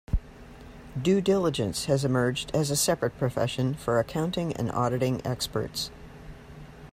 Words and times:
Due 0.99 1.21
Diligence 1.21 1.85
has 1.85 2.03
emerged 2.03 2.49
as 2.55 2.71
a 2.71 2.75
separate 2.75 3.15
profession 3.19 3.75
for 3.75 3.99
accounting 3.99 4.51
and 4.55 4.71
auditing 4.71 5.21
experts. 5.23 5.91